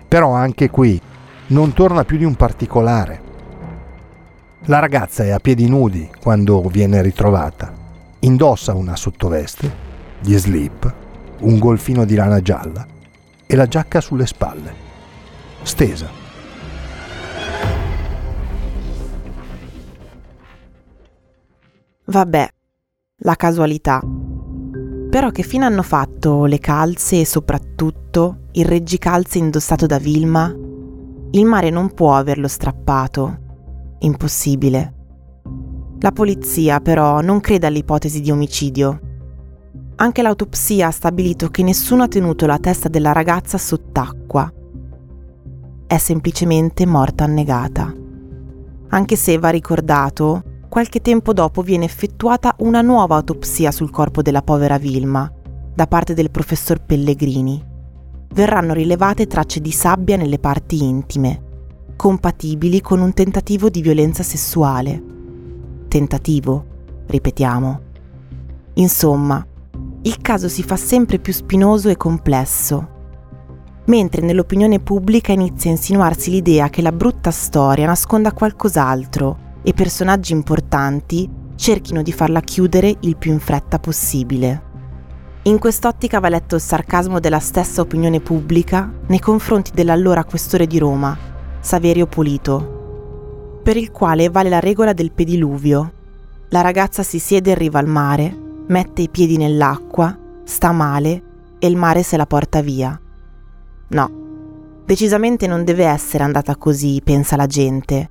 Però 0.08 0.30
anche 0.30 0.70
qui 0.70 0.98
non 1.48 1.74
torna 1.74 2.04
più 2.04 2.16
di 2.16 2.24
un 2.24 2.34
particolare. 2.34 3.25
La 4.68 4.80
ragazza 4.80 5.22
è 5.22 5.30
a 5.30 5.38
piedi 5.38 5.68
nudi 5.68 6.10
quando 6.20 6.60
viene 6.62 7.00
ritrovata. 7.00 7.72
Indossa 8.20 8.74
una 8.74 8.96
sottoveste, 8.96 9.72
gli 10.20 10.36
slip, 10.36 10.92
un 11.42 11.60
golfino 11.60 12.04
di 12.04 12.16
lana 12.16 12.40
gialla 12.40 12.84
e 13.46 13.54
la 13.54 13.66
giacca 13.66 14.00
sulle 14.00 14.26
spalle. 14.26 14.84
Stesa 15.62 16.08
Vabbè, 22.06 22.48
la 23.18 23.34
casualità. 23.36 24.00
Però 25.10 25.30
che 25.30 25.42
fine 25.44 25.64
hanno 25.64 25.82
fatto 25.82 26.44
le 26.44 26.58
calze 26.58 27.20
e 27.20 27.24
soprattutto 27.24 28.48
il 28.52 28.64
reggicalze 28.64 29.38
indossato 29.38 29.86
da 29.86 29.98
Vilma? 29.98 30.52
Il 31.30 31.44
mare 31.44 31.70
non 31.70 31.94
può 31.94 32.16
averlo 32.16 32.48
strappato. 32.48 33.44
Impossibile. 34.00 34.94
La 36.00 36.12
polizia 36.12 36.80
però 36.80 37.20
non 37.20 37.40
crede 37.40 37.66
all'ipotesi 37.66 38.20
di 38.20 38.30
omicidio. 38.30 39.00
Anche 39.96 40.20
l'autopsia 40.22 40.88
ha 40.88 40.90
stabilito 40.90 41.48
che 41.48 41.62
nessuno 41.62 42.02
ha 42.02 42.08
tenuto 42.08 42.44
la 42.46 42.58
testa 42.58 42.88
della 42.88 43.12
ragazza 43.12 43.56
sott'acqua. 43.56 44.52
È 45.86 45.96
semplicemente 45.96 46.84
morta 46.84 47.24
annegata. 47.24 47.94
Anche 48.88 49.16
se 49.16 49.38
va 49.38 49.48
ricordato 49.48 50.42
qualche 50.68 51.00
tempo 51.00 51.32
dopo 51.32 51.62
viene 51.62 51.86
effettuata 51.86 52.54
una 52.58 52.82
nuova 52.82 53.16
autopsia 53.16 53.70
sul 53.70 53.90
corpo 53.90 54.20
della 54.20 54.42
povera 54.42 54.76
Vilma 54.76 55.32
da 55.74 55.86
parte 55.86 56.12
del 56.12 56.30
professor 56.30 56.84
Pellegrini. 56.84 57.74
verranno 58.36 58.74
rilevate 58.74 59.26
tracce 59.26 59.60
di 59.60 59.70
sabbia 59.70 60.16
nelle 60.16 60.38
parti 60.38 60.82
intime, 60.82 61.44
compatibili 61.96 62.80
con 62.80 63.00
un 63.00 63.12
tentativo 63.14 63.68
di 63.68 63.80
violenza 63.80 64.22
sessuale. 64.22 65.02
Tentativo, 65.88 66.64
ripetiamo. 67.06 67.80
Insomma, 68.74 69.44
il 70.02 70.20
caso 70.20 70.48
si 70.48 70.62
fa 70.62 70.76
sempre 70.76 71.18
più 71.18 71.32
spinoso 71.32 71.88
e 71.88 71.96
complesso, 71.96 72.88
mentre 73.86 74.22
nell'opinione 74.22 74.78
pubblica 74.78 75.32
inizia 75.32 75.70
a 75.70 75.74
insinuarsi 75.74 76.30
l'idea 76.30 76.68
che 76.68 76.82
la 76.82 76.92
brutta 76.92 77.30
storia 77.30 77.86
nasconda 77.86 78.32
qualcos'altro 78.32 79.38
e 79.62 79.72
personaggi 79.72 80.32
importanti 80.32 81.28
cerchino 81.56 82.02
di 82.02 82.12
farla 82.12 82.40
chiudere 82.40 82.94
il 83.00 83.16
più 83.16 83.32
in 83.32 83.40
fretta 83.40 83.78
possibile. 83.78 84.62
In 85.44 85.58
quest'ottica 85.58 86.20
va 86.20 86.28
letto 86.28 86.56
il 86.56 86.60
sarcasmo 86.60 87.18
della 87.18 87.38
stessa 87.38 87.80
opinione 87.80 88.20
pubblica 88.20 88.92
nei 89.06 89.20
confronti 89.20 89.70
dell'allora 89.72 90.24
questore 90.24 90.66
di 90.66 90.78
Roma, 90.78 91.16
Saverio 91.66 92.06
Pulito, 92.06 93.58
per 93.64 93.76
il 93.76 93.90
quale 93.90 94.30
vale 94.30 94.48
la 94.48 94.60
regola 94.60 94.92
del 94.92 95.10
pediluvio. 95.10 95.92
La 96.50 96.60
ragazza 96.60 97.02
si 97.02 97.18
siede 97.18 97.50
in 97.50 97.56
riva 97.56 97.80
al 97.80 97.88
mare, 97.88 98.32
mette 98.68 99.02
i 99.02 99.08
piedi 99.08 99.36
nell'acqua, 99.36 100.16
sta 100.44 100.70
male 100.70 101.22
e 101.58 101.66
il 101.66 101.74
mare 101.74 102.04
se 102.04 102.16
la 102.16 102.24
porta 102.24 102.60
via. 102.60 102.96
No, 103.88 104.10
decisamente 104.84 105.48
non 105.48 105.64
deve 105.64 105.86
essere 105.86 106.22
andata 106.22 106.54
così, 106.54 107.00
pensa 107.02 107.34
la 107.34 107.46
gente, 107.46 108.10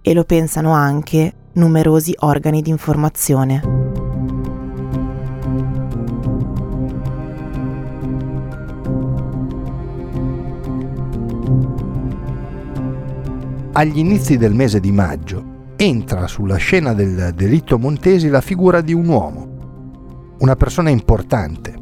e 0.00 0.14
lo 0.14 0.22
pensano 0.22 0.70
anche 0.70 1.32
numerosi 1.54 2.14
organi 2.20 2.62
di 2.62 2.70
informazione. 2.70 3.83
Agli 13.76 13.98
inizi 13.98 14.36
del 14.36 14.54
mese 14.54 14.78
di 14.78 14.92
maggio 14.92 15.72
entra 15.74 16.28
sulla 16.28 16.54
scena 16.54 16.94
del 16.94 17.32
delitto 17.34 17.76
Montesi 17.76 18.28
la 18.28 18.40
figura 18.40 18.80
di 18.80 18.92
un 18.92 19.08
uomo, 19.08 20.36
una 20.38 20.54
persona 20.54 20.90
importante, 20.90 21.74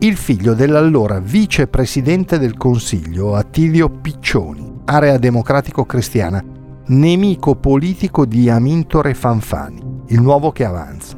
il 0.00 0.16
figlio 0.16 0.52
dell'allora 0.54 1.20
vicepresidente 1.20 2.40
del 2.40 2.56
Consiglio 2.56 3.36
Attilio 3.36 3.88
Piccioni, 3.88 4.80
area 4.86 5.16
democratico-cristiana, 5.16 6.42
nemico 6.86 7.54
politico 7.54 8.26
di 8.26 8.50
Amintore 8.50 9.14
Fanfani, 9.14 10.02
il 10.08 10.20
nuovo 10.20 10.50
che 10.50 10.64
avanza. 10.64 11.16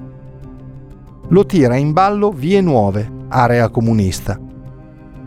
Lo 1.28 1.46
tira 1.46 1.76
in 1.76 1.94
ballo 1.94 2.30
Vie 2.30 2.60
Nuove, 2.60 3.10
area 3.28 3.70
comunista. 3.70 4.38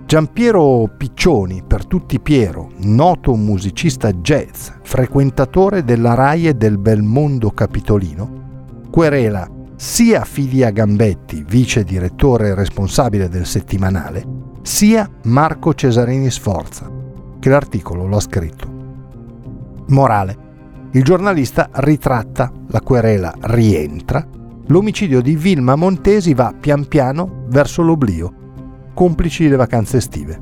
Giampiero 0.08 0.90
Piccioni, 0.96 1.64
per 1.68 1.86
tutti 1.86 2.22
Piero, 2.22 2.70
noto 2.78 3.36
musicista 3.36 4.10
jazz, 4.14 4.70
frequentatore 4.82 5.84
della 5.84 6.14
RAI 6.14 6.48
e 6.48 6.54
del 6.54 6.78
bel 6.78 7.02
mondo 7.02 7.52
capitolino, 7.52 8.86
querela 8.90 9.46
sia 9.76 10.24
Filia 10.24 10.70
Gambetti, 10.70 11.44
vice 11.46 11.84
direttore 11.84 12.56
responsabile 12.56 13.28
del 13.28 13.46
settimanale, 13.46 14.24
sia 14.62 15.10
Marco 15.24 15.74
Cesarini 15.74 16.32
Sforza, 16.32 16.90
che 17.38 17.50
l'articolo 17.50 18.08
lo 18.08 18.16
ha 18.16 18.22
scritto. 18.22 18.70
Morale. 19.88 20.38
Il 20.92 21.04
giornalista 21.04 21.70
ritratta, 21.70 22.50
la 22.68 22.80
querela 22.80 23.34
rientra, 23.42 24.26
l'omicidio 24.68 25.20
di 25.22 25.36
Vilma 25.36 25.76
Montesi 25.76 26.34
va 26.34 26.54
pian 26.58 26.88
piano 26.88 27.44
verso 27.50 27.82
l'oblio, 27.82 28.46
complici 28.98 29.48
le 29.48 29.58
vacanze 29.58 29.98
estive. 29.98 30.42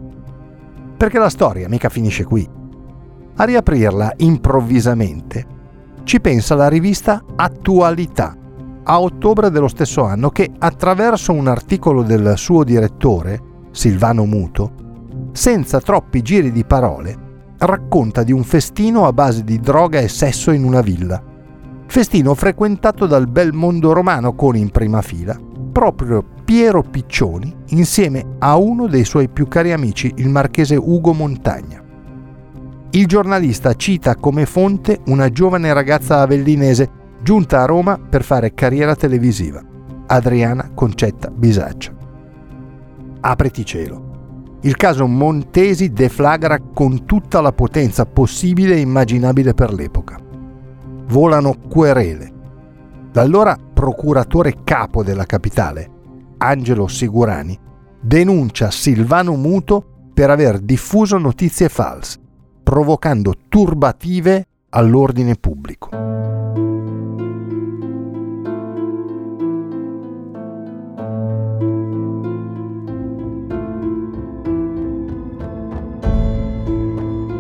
Perché 0.96 1.20
la 1.20 1.28
storia 1.28 1.68
mica 1.68 1.90
finisce 1.90 2.24
qui. 2.24 2.50
A 3.36 3.44
riaprirla 3.44 4.14
improvvisamente 4.16 5.46
ci 6.06 6.22
pensa 6.22 6.56
la 6.56 6.70
rivista 6.70 7.22
Attualità 7.36 8.34
a 8.84 9.02
ottobre 9.02 9.50
dello 9.50 9.68
stesso 9.68 10.06
anno 10.06 10.30
che 10.30 10.50
attraverso 10.58 11.34
un 11.34 11.50
articolo 11.50 12.02
del 12.02 12.36
suo 12.38 12.64
direttore, 12.64 13.42
Silvano 13.72 14.24
Muto, 14.24 14.72
senza 15.34 15.82
troppi 15.82 16.22
giri 16.22 16.54
di 16.54 16.64
parole, 16.64 17.54
racconta 17.58 18.24
di 18.24 18.32
un 18.32 18.44
festino 18.44 19.06
a 19.06 19.12
base 19.12 19.44
di 19.44 19.60
droga 19.60 20.00
e 20.00 20.08
sesso 20.08 20.52
in 20.52 20.64
una 20.64 20.80
villa. 20.80 21.22
Festino 21.88 22.34
frequentato 22.34 23.06
dal 23.06 23.28
bel 23.28 23.52
mondo 23.52 23.92
romano 23.92 24.34
con 24.34 24.56
in 24.56 24.70
prima 24.70 25.02
fila 25.02 25.38
proprio 25.76 26.24
Piero 26.46 26.84
Piccioni 26.84 27.52
insieme 27.70 28.36
a 28.38 28.56
uno 28.56 28.86
dei 28.86 29.04
suoi 29.04 29.30
più 29.30 29.48
cari 29.48 29.72
amici, 29.72 30.14
il 30.18 30.30
marchese 30.30 30.76
Ugo 30.76 31.12
Montagna. 31.12 31.82
Il 32.92 33.08
giornalista 33.08 33.74
cita 33.74 34.16
come 34.16 34.46
fonte 34.46 35.00
una 35.08 35.32
giovane 35.32 35.74
ragazza 35.74 36.22
avellinese 36.22 36.88
giunta 37.24 37.64
a 37.64 37.66
Roma 37.66 37.98
per 37.98 38.24
fare 38.24 38.54
carriera 38.54 38.96
televisiva, 38.96 39.60
Adriana 40.06 40.70
Concetta 40.76 41.32
Bisaccia. 41.32 41.92
Apriti 43.22 43.66
cielo. 43.66 44.60
Il 44.62 44.76
caso 44.76 45.08
Montesi 45.08 45.94
deflagra 45.94 46.60
con 46.60 47.06
tutta 47.06 47.42
la 47.42 47.54
potenza 47.54 48.06
possibile 48.06 48.76
e 48.76 48.82
immaginabile 48.82 49.56
per 49.56 49.74
l'epoca. 49.74 50.20
Volano 51.08 51.56
querele. 51.68 52.32
L'allora 53.14 53.58
procuratore 53.74 54.58
capo 54.64 55.04
della 55.04 55.26
capitale, 55.26 55.90
Angelo 56.46 56.88
Sigurani, 56.88 57.58
denuncia 58.00 58.70
Silvano 58.70 59.36
Muto 59.36 59.84
per 60.14 60.30
aver 60.30 60.60
diffuso 60.60 61.18
notizie 61.18 61.70
false, 61.70 62.20
provocando 62.62 63.34
turbative 63.50 64.46
all'ordine 64.70 65.34
pubblico. 65.36 65.90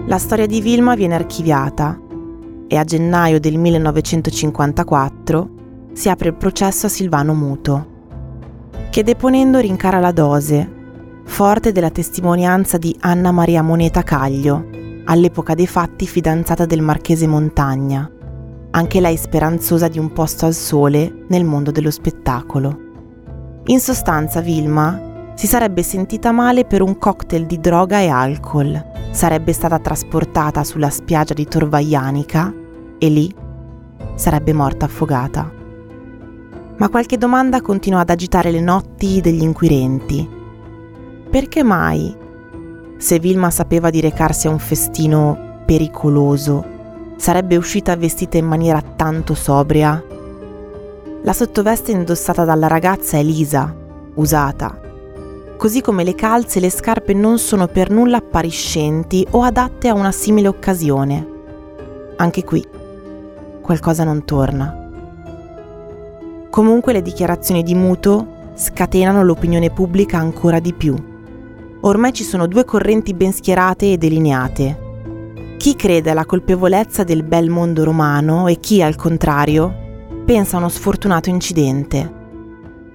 La 0.07 0.17
storia 0.17 0.47
di 0.47 0.61
Vilma 0.61 0.95
viene 0.95 1.13
archiviata 1.13 1.99
e 2.67 2.75
a 2.75 2.83
gennaio 2.83 3.39
del 3.39 3.57
1954 3.57 5.49
si 5.93 6.09
apre 6.09 6.29
il 6.29 6.35
processo 6.35 6.87
a 6.87 6.89
Silvano 6.89 7.35
Muto, 7.35 7.93
che 8.95 9.03
deponendo 9.03 9.59
rincara 9.59 9.99
la 9.99 10.13
dose, 10.13 10.71
forte 11.25 11.73
della 11.73 11.89
testimonianza 11.89 12.77
di 12.77 12.95
Anna 13.01 13.33
Maria 13.33 13.61
Moneta 13.61 14.03
Caglio, 14.03 14.69
all'epoca 15.03 15.53
dei 15.53 15.67
fatti 15.67 16.07
fidanzata 16.07 16.65
del 16.65 16.79
marchese 16.79 17.27
Montagna, 17.27 18.09
anche 18.71 19.01
lei 19.01 19.17
speranzosa 19.17 19.89
di 19.89 19.99
un 19.99 20.13
posto 20.13 20.45
al 20.45 20.53
sole 20.53 21.25
nel 21.27 21.43
mondo 21.43 21.71
dello 21.71 21.91
spettacolo. 21.91 22.79
In 23.65 23.81
sostanza 23.81 24.39
Vilma 24.39 25.33
si 25.35 25.45
sarebbe 25.45 25.83
sentita 25.83 26.31
male 26.31 26.63
per 26.63 26.81
un 26.81 26.97
cocktail 26.97 27.45
di 27.45 27.59
droga 27.59 27.99
e 27.99 28.07
alcol, 28.07 28.81
sarebbe 29.11 29.51
stata 29.51 29.77
trasportata 29.77 30.63
sulla 30.63 30.89
spiaggia 30.89 31.33
di 31.33 31.45
Torvaianica 31.45 32.53
e 32.97 33.09
lì 33.09 33.35
sarebbe 34.15 34.53
morta 34.53 34.85
affogata. 34.85 35.54
Ma 36.77 36.89
qualche 36.89 37.17
domanda 37.17 37.61
continua 37.61 38.01
ad 38.01 38.09
agitare 38.09 38.51
le 38.51 38.59
notti 38.59 39.21
degli 39.21 39.41
inquirenti. 39.41 40.27
Perché 41.29 41.63
mai, 41.63 42.15
se 42.97 43.19
Vilma 43.19 43.49
sapeva 43.49 43.89
di 43.89 44.01
recarsi 44.01 44.47
a 44.47 44.51
un 44.51 44.59
festino 44.59 45.61
pericoloso, 45.65 46.65
sarebbe 47.15 47.55
uscita 47.55 47.95
vestita 47.95 48.37
in 48.37 48.45
maniera 48.45 48.81
tanto 48.81 49.33
sobria? 49.33 50.03
La 51.23 51.33
sottoveste 51.33 51.91
indossata 51.91 52.43
dalla 52.43 52.67
ragazza 52.67 53.17
è 53.17 53.23
lisa, 53.23 53.73
usata, 54.15 54.79
così 55.57 55.81
come 55.81 56.03
le 56.03 56.13
calze 56.13 56.59
e 56.59 56.61
le 56.61 56.69
scarpe 56.69 57.13
non 57.13 57.39
sono 57.39 57.67
per 57.67 57.89
nulla 57.89 58.17
appariscenti 58.17 59.25
o 59.31 59.41
adatte 59.43 59.87
a 59.87 59.93
una 59.93 60.11
simile 60.11 60.49
occasione. 60.49 61.27
Anche 62.17 62.43
qui 62.43 62.63
qualcosa 63.61 64.03
non 64.03 64.23
torna. 64.25 64.84
Comunque 66.55 66.93
le 66.93 67.01
dichiarazioni 67.01 67.63
di 67.63 67.75
Muto 67.75 68.53
scatenano 68.55 69.25
l'opinione 69.25 69.71
pubblica 69.71 70.19
ancora 70.19 70.61
di 70.61 70.71
più. 70.71 70.95
Ormai 71.81 72.13
ci 72.13 72.23
sono 72.23 72.47
due 72.47 72.63
correnti 72.63 73.13
ben 73.13 73.33
schierate 73.33 73.91
e 73.91 73.97
delineate. 73.97 74.83
Chi 75.57 75.75
crede 75.75 76.11
alla 76.11 76.23
colpevolezza 76.23 77.03
del 77.03 77.23
bel 77.23 77.49
mondo 77.49 77.83
romano 77.83 78.47
e 78.47 78.61
chi, 78.61 78.81
al 78.81 78.95
contrario, 78.95 80.23
pensa 80.23 80.55
a 80.55 80.59
uno 80.59 80.69
sfortunato 80.69 81.27
incidente 81.27 82.23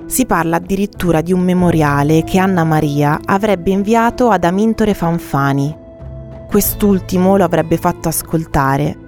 si 0.06 0.24
parla 0.26 0.56
addirittura 0.56 1.20
di 1.20 1.32
un 1.32 1.40
memoriale 1.40 2.24
che 2.24 2.38
Anna 2.38 2.64
Maria 2.64 3.20
avrebbe 3.24 3.70
inviato 3.70 4.30
ad 4.30 4.42
Amintore 4.42 4.92
Fanfani. 4.92 5.76
Quest'ultimo 6.48 7.36
lo 7.36 7.44
avrebbe 7.44 7.76
fatto 7.76 8.08
ascoltare. 8.08 8.99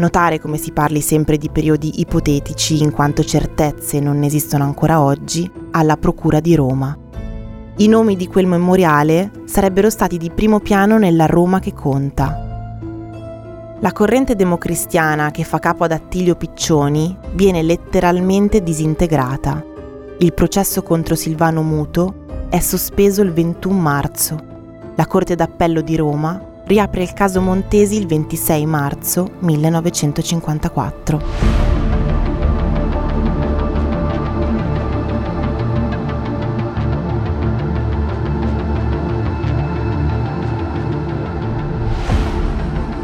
Notare 0.00 0.40
come 0.40 0.56
si 0.56 0.72
parli 0.72 1.02
sempre 1.02 1.36
di 1.36 1.50
periodi 1.50 2.00
ipotetici 2.00 2.82
in 2.82 2.90
quanto 2.90 3.22
certezze 3.22 4.00
non 4.00 4.22
esistono 4.22 4.64
ancora 4.64 5.02
oggi 5.02 5.48
alla 5.72 5.98
Procura 5.98 6.40
di 6.40 6.54
Roma. 6.54 6.96
I 7.76 7.86
nomi 7.86 8.16
di 8.16 8.26
quel 8.26 8.46
memoriale 8.46 9.30
sarebbero 9.44 9.90
stati 9.90 10.16
di 10.16 10.30
primo 10.30 10.60
piano 10.60 10.96
nella 10.96 11.26
Roma 11.26 11.58
che 11.58 11.74
conta. 11.74 12.88
La 13.78 13.92
corrente 13.92 14.34
democristiana 14.34 15.30
che 15.30 15.44
fa 15.44 15.58
capo 15.58 15.84
ad 15.84 15.92
Attilio 15.92 16.34
Piccioni 16.34 17.14
viene 17.34 17.62
letteralmente 17.62 18.62
disintegrata. 18.62 19.62
Il 20.18 20.32
processo 20.32 20.82
contro 20.82 21.14
Silvano 21.14 21.60
Muto 21.60 22.24
è 22.48 22.58
sospeso 22.60 23.20
il 23.20 23.34
21 23.34 23.78
marzo. 23.78 24.38
La 24.94 25.06
Corte 25.06 25.34
d'Appello 25.34 25.82
di 25.82 25.96
Roma 25.96 26.48
riapre 26.70 27.02
il 27.02 27.12
caso 27.12 27.40
Montesi 27.40 27.96
il 27.96 28.06
26 28.06 28.64
marzo 28.64 29.28
1954. 29.40 31.20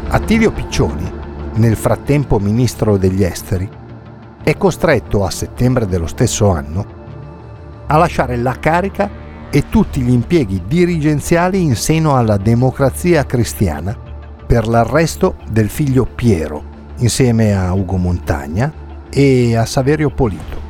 Attilio 0.07 0.53
Piccioni, 0.53 1.11
nel 1.55 1.75
frattempo 1.75 2.39
ministro 2.39 2.95
degli 2.95 3.21
esteri, 3.21 3.69
è 4.43 4.55
costretto 4.55 5.25
a 5.25 5.29
settembre 5.29 5.85
dello 5.87 6.07
stesso 6.07 6.49
anno 6.49 6.85
a 7.87 7.97
lasciare 7.97 8.37
la 8.37 8.55
carica 8.57 9.26
e 9.49 9.69
tutti 9.69 10.01
gli 10.01 10.11
impieghi 10.11 10.63
dirigenziali 10.67 11.61
in 11.61 11.75
seno 11.75 12.15
alla 12.15 12.37
democrazia 12.37 13.25
cristiana 13.25 13.97
per 14.45 14.67
l'arresto 14.67 15.35
del 15.49 15.69
figlio 15.69 16.05
Piero, 16.05 16.63
insieme 16.97 17.55
a 17.55 17.73
Ugo 17.73 17.97
Montagna 17.97 18.71
e 19.09 19.55
a 19.55 19.65
Saverio 19.65 20.09
Polito. 20.09 20.65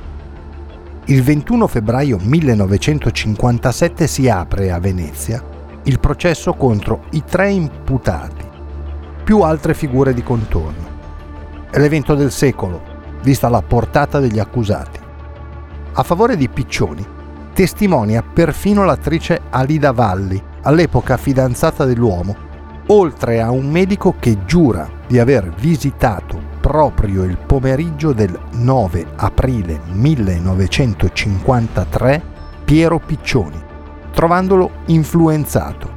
Il 1.06 1.24
21 1.24 1.68
febbraio 1.68 2.18
1957 2.22 4.08
si 4.08 4.30
apre 4.30 4.72
a 4.72 4.80
Venezia 4.80 5.44
il 5.84 6.00
processo 6.00 6.54
contro 6.54 7.06
i 7.12 7.24
tre 7.24 7.50
imputati 7.50 8.46
più 9.24 9.42
altre 9.42 9.74
figure 9.74 10.14
di 10.14 10.24
contorno. 10.24 10.96
È 11.70 11.80
l'evento 11.80 12.16
del 12.16 12.32
secolo, 12.32 12.82
vista 13.24 13.50
la 13.50 13.62
portata 13.62 14.20
degli 14.20 14.40
accusati. 14.40 15.00
A 15.94 16.04
favore 16.04 16.38
di 16.38 16.48
Piccioni 16.50 17.16
testimonia 17.58 18.22
perfino 18.22 18.86
l'attrice 18.86 19.42
Alida 19.50 19.92
Valli, 19.92 20.40
all'epoca 20.62 21.18
fidanzata 21.18 21.86
dell'uomo, 21.86 22.36
oltre 22.90 23.42
a 23.42 23.50
un 23.50 23.72
medico 23.72 24.14
che 24.20 24.46
giura 24.46 24.88
di 25.08 25.18
aver 25.18 25.52
visitato 25.60 26.40
proprio 26.62 27.24
il 27.24 27.36
pomeriggio 27.36 28.14
del 28.14 28.40
9 28.52 29.08
aprile 29.16 29.80
1953 29.88 32.22
Piero 32.64 33.00
Piccioni, 33.00 33.60
trovandolo 34.12 34.70
influenzato 34.86 35.90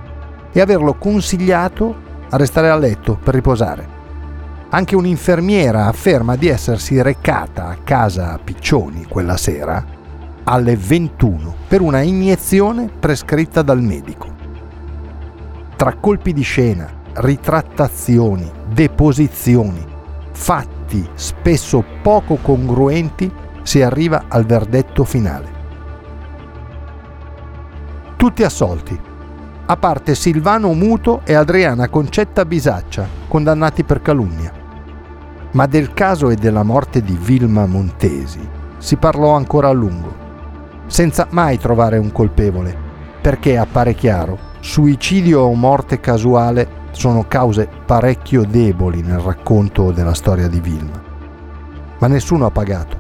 e 0.53 0.63
averlo 0.63 0.95
consigliato 0.95 1.95
a 2.31 2.39
restare 2.39 2.71
a 2.71 2.77
letto 2.77 3.19
per 3.23 3.35
riposare. 3.35 3.87
Anche 4.71 4.97
un'infermiera 4.97 5.89
afferma 5.89 6.37
di 6.37 6.49
essersi 6.49 7.03
recata 7.03 7.67
a 7.67 7.77
casa 7.85 8.41
Piccioni 8.43 9.05
quella 9.05 9.37
sera 9.37 9.99
alle 10.45 10.77
21 10.77 11.55
per 11.69 11.81
una 11.81 12.01
iniezione 12.01 12.89
prescritta 12.89 13.63
dal 13.63 13.81
medico. 13.81 14.29
Tra 15.77 15.95
colpi 15.95 16.33
di 16.33 16.43
scena, 16.43 16.89
ritrattazioni, 17.15 18.51
deposizioni, 18.73 19.85
fatti 20.33 21.09
spesso 21.15 21.85
poco 22.03 22.37
congruenti, 22.37 23.31
si 23.63 23.83
arriva 23.83 24.25
al 24.29 24.45
verdetto 24.45 25.05
finale. 25.05 25.59
Tutti 28.17 28.43
assolti, 28.43 28.99
a 29.67 29.77
parte 29.77 30.15
Silvano 30.15 30.73
Muto 30.73 31.21
e 31.25 31.35
Adriana 31.35 31.89
Concetta 31.89 32.45
Bisaccia, 32.45 33.07
condannati 33.29 33.85
per 33.85 34.03
calunnia. 34.03 34.53
Ma 35.53 35.67
del 35.67 35.93
caso 35.95 36.31
e 36.31 36.35
della 36.35 36.63
morte 36.63 37.03
di 37.03 37.17
Vilma 37.21 37.67
Montesi 37.67 38.41
si 38.79 38.97
parlò 38.97 39.37
ancora 39.37 39.69
a 39.69 39.73
lungo, 39.73 40.29
senza 40.91 41.29
mai 41.31 41.57
trovare 41.57 41.97
un 41.97 42.11
colpevole, 42.11 42.77
perché 43.23 43.57
appare 43.57 43.95
chiaro, 43.95 44.37
suicidio 44.59 45.43
o 45.43 45.55
morte 45.55 46.01
casuale 46.01 46.79
sono 46.91 47.25
cause 47.29 47.69
parecchio 47.87 48.45
deboli 48.45 49.01
nel 49.01 49.21
racconto 49.21 49.93
della 49.93 50.15
storia 50.15 50.49
di 50.49 50.61
Vilma. 50.61 51.01
Ma 51.99 52.07
nessuno 52.09 52.47
ha 52.47 52.51
pagato. 52.51 52.99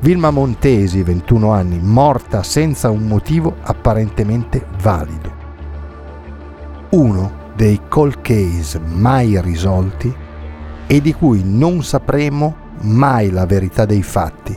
Vilma 0.00 0.30
Montesi, 0.30 1.02
21 1.02 1.50
anni, 1.50 1.80
morta 1.80 2.42
senza 2.42 2.90
un 2.90 3.06
motivo 3.06 3.56
apparentemente 3.62 4.66
valido 4.82 5.36
uno 6.90 7.44
dei 7.54 7.80
cold 7.88 8.20
case 8.20 8.78
mai 8.78 9.40
risolti 9.40 10.14
e 10.86 11.00
di 11.00 11.12
cui 11.12 11.42
non 11.44 11.82
sapremo 11.82 12.64
mai 12.82 13.30
la 13.30 13.46
verità 13.46 13.84
dei 13.84 14.02
fatti, 14.02 14.56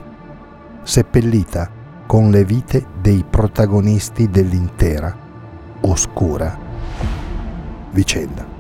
seppellita 0.84 1.78
con 2.10 2.32
le 2.32 2.44
vite 2.44 2.88
dei 3.00 3.24
protagonisti 3.24 4.32
dell'intera 4.32 5.16
oscura 5.82 6.58
vicenda. 7.92 8.59